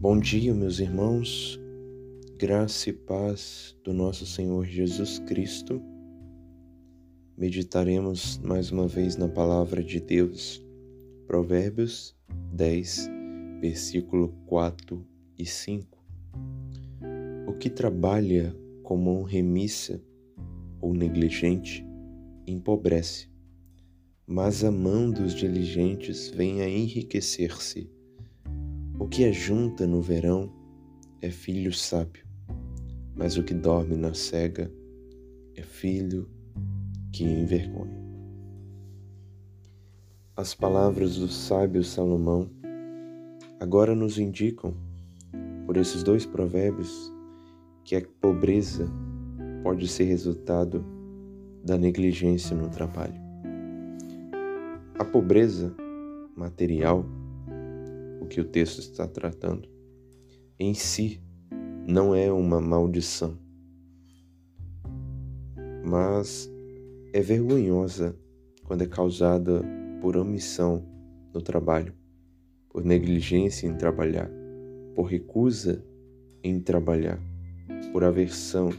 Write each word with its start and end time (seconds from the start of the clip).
Bom 0.00 0.18
dia, 0.18 0.54
meus 0.54 0.80
irmãos, 0.80 1.60
graça 2.38 2.88
e 2.88 2.92
paz 2.94 3.76
do 3.84 3.92
nosso 3.92 4.24
Senhor 4.24 4.64
Jesus 4.64 5.18
Cristo. 5.18 5.78
Meditaremos 7.36 8.38
mais 8.38 8.72
uma 8.72 8.88
vez 8.88 9.16
na 9.16 9.28
palavra 9.28 9.84
de 9.84 10.00
Deus, 10.00 10.64
Provérbios 11.26 12.16
10, 12.54 13.10
versículo 13.60 14.32
4 14.46 15.06
e 15.36 15.44
5. 15.44 16.02
O 17.46 17.52
que 17.58 17.68
trabalha 17.68 18.56
com 18.82 18.96
mão 18.96 19.22
remissa 19.22 20.02
ou 20.80 20.94
negligente 20.94 21.86
empobrece, 22.46 23.28
mas 24.26 24.64
a 24.64 24.70
mão 24.70 25.10
dos 25.10 25.34
diligentes 25.34 26.30
vem 26.30 26.62
a 26.62 26.68
enriquecer-se. 26.70 27.99
O 29.00 29.08
que 29.08 29.24
ajunta 29.24 29.86
no 29.86 30.02
verão 30.02 30.52
é 31.22 31.30
filho 31.30 31.72
sábio, 31.72 32.22
mas 33.16 33.38
o 33.38 33.42
que 33.42 33.54
dorme 33.54 33.96
na 33.96 34.12
cega 34.12 34.70
é 35.56 35.62
filho 35.62 36.28
que 37.10 37.24
envergonha. 37.24 37.98
As 40.36 40.54
palavras 40.54 41.16
do 41.16 41.28
sábio 41.28 41.82
Salomão 41.82 42.50
agora 43.58 43.94
nos 43.94 44.18
indicam, 44.18 44.76
por 45.64 45.78
esses 45.78 46.02
dois 46.02 46.26
provérbios, 46.26 47.10
que 47.82 47.96
a 47.96 48.02
pobreza 48.20 48.86
pode 49.62 49.88
ser 49.88 50.04
resultado 50.04 50.84
da 51.64 51.78
negligência 51.78 52.54
no 52.54 52.68
trabalho. 52.68 53.18
A 54.98 55.06
pobreza 55.06 55.74
material 56.36 57.06
que 58.30 58.40
o 58.40 58.44
texto 58.44 58.78
está 58.78 59.08
tratando, 59.08 59.68
em 60.56 60.72
si 60.72 61.20
não 61.86 62.14
é 62.14 62.32
uma 62.32 62.60
maldição, 62.60 63.36
mas 65.84 66.48
é 67.12 67.20
vergonhosa 67.20 68.16
quando 68.64 68.82
é 68.82 68.86
causada 68.86 69.62
por 70.00 70.16
omissão 70.16 70.86
no 71.34 71.42
trabalho, 71.42 71.92
por 72.68 72.84
negligência 72.84 73.66
em 73.66 73.76
trabalhar, 73.76 74.30
por 74.94 75.06
recusa 75.06 75.84
em 76.40 76.60
trabalhar, 76.60 77.20
por 77.92 78.04
aversão 78.04 78.70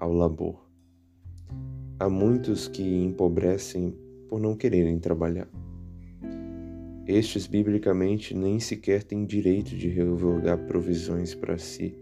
ao 0.00 0.12
labor. 0.12 0.68
Há 2.00 2.08
muitos 2.08 2.66
que 2.66 2.82
empobrecem 2.82 3.96
por 4.28 4.40
não 4.40 4.56
quererem 4.56 4.98
trabalhar. 4.98 5.48
Estes, 7.06 7.46
biblicamente, 7.46 8.34
nem 8.34 8.58
sequer 8.58 9.02
têm 9.02 9.26
direito 9.26 9.76
de 9.76 9.88
revogar 9.88 10.58
provisões 10.66 11.34
para 11.34 11.58
si, 11.58 11.94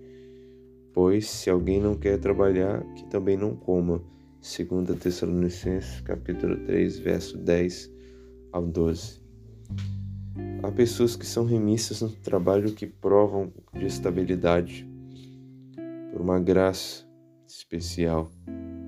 pois 0.92 1.28
se 1.28 1.50
alguém 1.50 1.80
não 1.80 1.96
quer 1.96 2.18
trabalhar, 2.18 2.84
que 2.94 3.04
também 3.06 3.36
não 3.36 3.56
coma. 3.56 4.02
2 4.40 4.98
Tessalonicenses 4.98 6.00
capítulo 6.00 6.56
3, 6.66 6.98
verso 6.98 7.36
10 7.38 7.92
ao 8.52 8.66
12. 8.66 9.20
Há 10.62 10.70
pessoas 10.70 11.16
que 11.16 11.26
são 11.26 11.44
remissas 11.44 12.00
no 12.02 12.10
trabalho 12.10 12.72
que 12.72 12.86
provam 12.86 13.52
de 13.74 13.86
estabilidade 13.86 14.88
por 16.12 16.20
uma 16.20 16.38
graça 16.38 17.04
especial, 17.48 18.30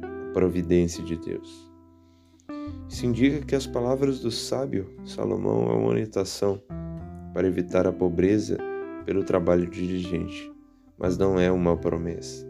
a 0.02 0.32
providência 0.32 1.02
de 1.02 1.16
Deus. 1.16 1.73
Isso 2.88 3.06
indica 3.06 3.44
que 3.44 3.54
as 3.54 3.66
palavras 3.66 4.20
do 4.20 4.30
sábio 4.30 4.88
Salomão 5.04 5.70
é 5.70 5.74
uma 5.74 5.88
orientação 5.88 6.62
para 7.32 7.48
evitar 7.48 7.86
a 7.86 7.92
pobreza 7.92 8.56
pelo 9.04 9.24
trabalho 9.24 9.68
diligente, 9.68 10.52
mas 10.96 11.18
não 11.18 11.38
é 11.38 11.50
uma 11.50 11.76
promessa. 11.76 12.46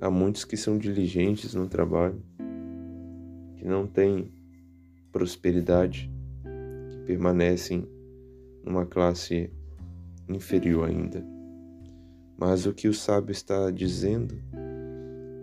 Há 0.00 0.10
muitos 0.10 0.44
que 0.44 0.56
são 0.56 0.76
diligentes 0.76 1.54
no 1.54 1.66
trabalho, 1.66 2.22
que 3.56 3.64
não 3.64 3.86
têm 3.86 4.30
prosperidade, 5.10 6.10
que 6.90 6.98
permanecem 7.06 7.88
numa 8.62 8.84
classe 8.84 9.50
inferior 10.28 10.88
ainda. 10.88 11.24
Mas 12.36 12.66
o 12.66 12.74
que 12.74 12.88
o 12.88 12.92
sábio 12.92 13.32
está 13.32 13.70
dizendo 13.70 14.34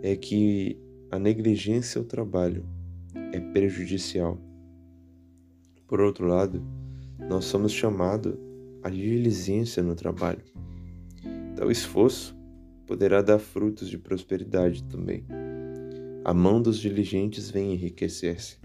é 0.02 0.14
que 0.14 0.78
a 1.10 1.18
negligência 1.18 1.98
ao 1.98 2.04
trabalho 2.04 2.64
é 3.32 3.40
prejudicial. 3.40 4.38
Por 5.86 6.00
outro 6.00 6.26
lado, 6.26 6.62
nós 7.18 7.44
somos 7.44 7.72
chamados 7.72 8.34
à 8.82 8.90
diligência 8.90 9.82
no 9.82 9.94
trabalho. 9.94 10.42
Tal 11.56 11.70
esforço 11.70 12.36
poderá 12.86 13.22
dar 13.22 13.38
frutos 13.38 13.88
de 13.88 13.98
prosperidade 13.98 14.84
também. 14.84 15.24
A 16.24 16.34
mão 16.34 16.60
dos 16.60 16.78
diligentes 16.78 17.50
vem 17.50 17.72
enriquecer-se. 17.72 18.58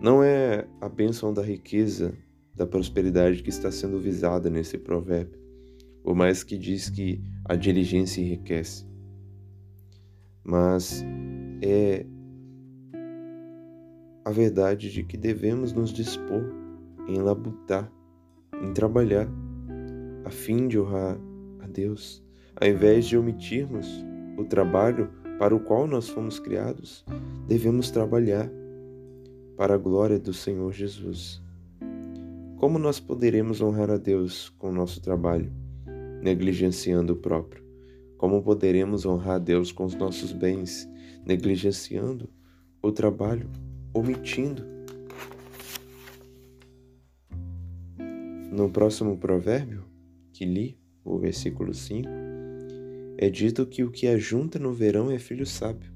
Não 0.00 0.22
é 0.22 0.66
a 0.80 0.88
bênção 0.88 1.32
da 1.32 1.42
riqueza, 1.42 2.14
da 2.54 2.66
prosperidade 2.66 3.42
que 3.42 3.50
está 3.50 3.70
sendo 3.70 3.98
visada 3.98 4.48
nesse 4.48 4.78
provérbio, 4.78 5.38
por 6.02 6.14
mais 6.14 6.44
que 6.44 6.56
diz 6.56 6.88
que 6.88 7.20
a 7.44 7.56
diligência 7.56 8.20
enriquece. 8.20 8.86
Mas 10.44 11.04
é 11.60 12.06
a 14.26 14.30
verdade 14.32 14.90
de 14.90 15.04
que 15.04 15.16
devemos 15.16 15.72
nos 15.72 15.92
dispor 15.92 16.42
em 17.06 17.18
labutar, 17.18 17.88
em 18.60 18.72
trabalhar, 18.72 19.28
a 20.24 20.30
fim 20.30 20.66
de 20.66 20.80
honrar 20.80 21.16
a 21.60 21.68
Deus, 21.68 22.24
ao 22.60 22.66
invés 22.66 23.06
de 23.06 23.16
omitirmos 23.16 23.86
o 24.36 24.42
trabalho 24.42 25.08
para 25.38 25.54
o 25.54 25.60
qual 25.60 25.86
nós 25.86 26.08
fomos 26.08 26.40
criados, 26.40 27.04
devemos 27.46 27.88
trabalhar 27.92 28.50
para 29.56 29.74
a 29.74 29.78
glória 29.78 30.18
do 30.18 30.34
Senhor 30.34 30.72
Jesus. 30.72 31.40
Como 32.56 32.80
nós 32.80 32.98
poderemos 32.98 33.60
honrar 33.60 33.92
a 33.92 33.96
Deus 33.96 34.48
com 34.58 34.70
o 34.70 34.74
nosso 34.74 35.00
trabalho, 35.00 35.52
negligenciando 36.20 37.12
o 37.12 37.16
próprio? 37.16 37.62
Como 38.18 38.42
poderemos 38.42 39.06
honrar 39.06 39.36
a 39.36 39.38
Deus 39.38 39.70
com 39.70 39.84
os 39.84 39.94
nossos 39.94 40.32
bens, 40.32 40.90
negligenciando 41.24 42.28
o 42.82 42.90
trabalho? 42.90 43.48
Omitindo. 43.96 44.62
No 48.52 48.68
próximo 48.70 49.16
provérbio 49.16 49.84
que 50.32 50.44
li, 50.44 50.78
o 51.02 51.18
versículo 51.18 51.72
5, 51.72 52.06
é 53.16 53.30
dito 53.30 53.66
que 53.66 53.82
o 53.82 53.90
que 53.90 54.06
ajunta 54.06 54.58
no 54.58 54.72
verão 54.72 55.10
é 55.10 55.18
filho 55.18 55.46
sábio, 55.46 55.90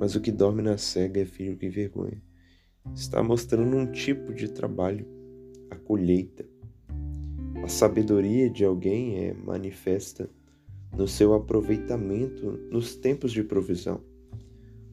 mas 0.00 0.16
o 0.16 0.20
que 0.20 0.32
dorme 0.32 0.62
na 0.62 0.76
cega 0.76 1.20
é 1.20 1.24
filho 1.24 1.56
que 1.56 1.66
envergonha. 1.66 2.20
Está 2.92 3.22
mostrando 3.22 3.76
um 3.76 3.86
tipo 3.86 4.34
de 4.34 4.48
trabalho, 4.48 5.06
a 5.70 5.76
colheita. 5.76 6.44
A 7.62 7.68
sabedoria 7.68 8.50
de 8.50 8.64
alguém 8.64 9.24
é 9.24 9.34
manifesta 9.34 10.28
no 10.96 11.06
seu 11.06 11.34
aproveitamento 11.34 12.58
nos 12.70 12.96
tempos 12.96 13.30
de 13.30 13.44
provisão. 13.44 14.02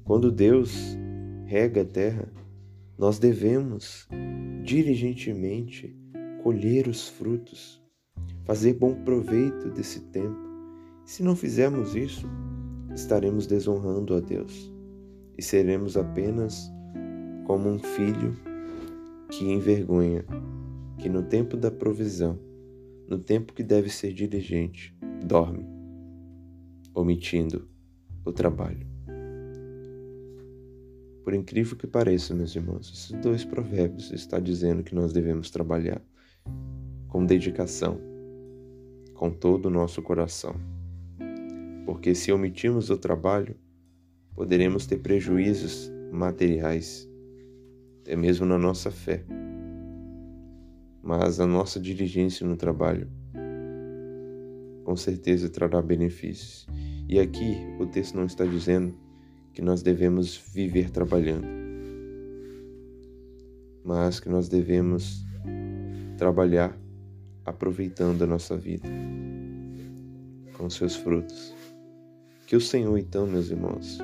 Quando 0.03 0.31
Deus 0.31 0.95
rega 1.45 1.81
a 1.81 1.85
terra, 1.85 2.27
nós 2.97 3.19
devemos 3.19 4.07
diligentemente 4.63 5.95
colher 6.41 6.87
os 6.87 7.07
frutos, 7.07 7.81
fazer 8.43 8.73
bom 8.73 8.95
proveito 9.03 9.69
desse 9.69 10.01
tempo. 10.11 10.39
Se 11.05 11.21
não 11.21 11.35
fizermos 11.35 11.95
isso, 11.95 12.27
estaremos 12.93 13.45
desonrando 13.45 14.15
a 14.15 14.19
Deus 14.19 14.71
e 15.37 15.41
seremos 15.41 15.97
apenas 15.97 16.71
como 17.45 17.69
um 17.69 17.77
filho 17.77 18.35
que 19.29 19.45
envergonha, 19.45 20.25
que 20.97 21.09
no 21.09 21.21
tempo 21.21 21.57
da 21.57 21.69
provisão, 21.69 22.39
no 23.07 23.19
tempo 23.19 23.53
que 23.53 23.63
deve 23.63 23.89
ser 23.89 24.13
diligente, 24.13 24.97
dorme, 25.23 25.65
omitindo 26.93 27.67
o 28.23 28.31
trabalho. 28.31 28.94
Por 31.25 31.33
incrível 31.33 31.75
que 31.75 31.87
pareça, 31.87 32.35
meus 32.35 32.55
irmãos, 32.55 32.87
esses 32.93 33.11
dois 33.19 33.43
provérbios 33.43 34.11
está 34.11 34.39
dizendo 34.39 34.83
que 34.83 34.93
nós 34.93 35.11
devemos 35.11 35.49
trabalhar 35.49 35.99
com 37.07 37.25
dedicação, 37.25 37.99
com 39.15 39.31
todo 39.31 39.65
o 39.65 39.69
nosso 39.71 40.03
coração. 40.03 40.55
Porque 41.83 42.13
se 42.13 42.31
omitirmos 42.31 42.91
o 42.91 42.97
trabalho, 42.97 43.55
poderemos 44.35 44.85
ter 44.85 44.99
prejuízos 44.99 45.91
materiais, 46.11 47.09
até 48.01 48.15
mesmo 48.15 48.45
na 48.45 48.59
nossa 48.59 48.91
fé. 48.91 49.25
Mas 51.01 51.39
a 51.39 51.47
nossa 51.47 51.79
diligência 51.79 52.45
no 52.45 52.55
trabalho 52.55 53.09
com 54.83 54.95
certeza 54.95 55.49
trará 55.49 55.81
benefícios. 55.81 56.67
E 57.09 57.19
aqui 57.19 57.57
o 57.79 57.87
texto 57.87 58.13
não 58.13 58.25
está 58.25 58.45
dizendo 58.45 59.04
que 59.55 59.61
nós 59.61 59.81
devemos 59.81 60.35
viver 60.35 60.89
trabalhando, 60.91 61.47
mas 63.85 64.19
que 64.19 64.27
nós 64.27 64.49
devemos 64.49 65.23
trabalhar 66.17 66.77
aproveitando 67.45 68.21
a 68.21 68.27
nossa 68.27 68.57
vida 68.57 68.89
com 70.57 70.69
seus 70.69 70.97
frutos. 70.97 71.55
Que 72.45 72.57
o 72.57 72.61
Senhor, 72.61 72.97
então, 72.97 73.25
meus 73.25 73.49
irmãos, 73.49 73.97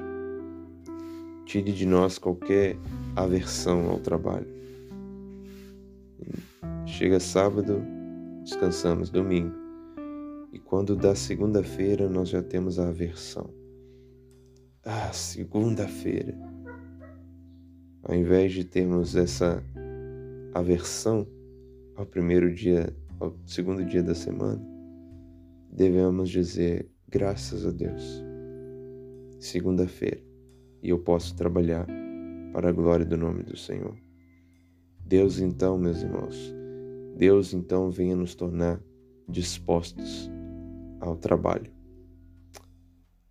tire 1.45 1.73
de 1.73 1.85
nós 1.85 2.17
qualquer 2.17 2.77
aversão 3.13 3.89
ao 3.89 3.99
trabalho. 3.99 4.47
Chega 6.85 7.19
sábado, 7.19 7.83
descansamos 8.41 9.09
domingo. 9.09 9.53
E 10.53 10.59
quando 10.59 10.95
dá 10.95 11.13
segunda-feira, 11.13 12.07
nós 12.07 12.29
já 12.29 12.41
temos 12.41 12.79
a 12.79 12.87
aversão. 12.87 13.60
Ah, 14.83 15.13
segunda-feira. 15.13 16.35
Ao 18.01 18.15
invés 18.15 18.51
de 18.51 18.63
termos 18.63 19.15
essa 19.15 19.63
aversão 20.55 21.27
ao 21.95 22.03
primeiro 22.03 22.51
dia, 22.51 22.91
ao 23.19 23.37
segundo 23.45 23.85
dia 23.85 24.01
da 24.01 24.15
semana, 24.15 24.59
devemos 25.71 26.31
dizer 26.31 26.89
graças 27.07 27.63
a 27.63 27.69
Deus. 27.69 28.23
Segunda-feira, 29.39 30.19
e 30.81 30.89
eu 30.89 30.97
posso 30.97 31.35
trabalhar 31.35 31.85
para 32.51 32.69
a 32.69 32.73
glória 32.73 33.05
do 33.05 33.15
nome 33.15 33.43
do 33.43 33.55
Senhor. 33.55 33.95
Deus, 35.05 35.39
então, 35.39 35.77
meus 35.77 36.01
irmãos, 36.01 36.55
Deus, 37.15 37.53
então, 37.53 37.91
venha 37.91 38.15
nos 38.15 38.33
tornar 38.33 38.81
dispostos 39.29 40.27
ao 40.99 41.15
trabalho. 41.15 41.71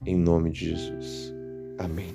Em 0.06 0.16
nome 0.16 0.52
de 0.52 0.76
Jesus. 0.76 1.39
Amém. 1.80 2.14